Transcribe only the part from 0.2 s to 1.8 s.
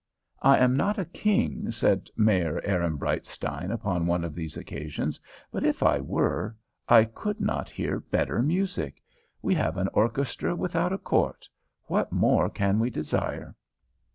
"I am not a king,"